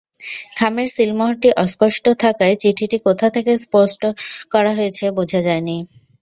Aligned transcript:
খামের 0.57 0.89
সিলমোহরটি 0.95 1.49
অস্পষ্ট 1.63 2.05
থাকায় 2.23 2.55
চিঠিটি 2.61 2.97
কোথা 3.07 3.27
থেকে 3.35 3.51
পোস্ট 3.73 4.01
করা 4.51 4.71
হয়েছে, 4.77 5.05
বোঝা 5.17 5.39
যায়নি। 5.47 5.77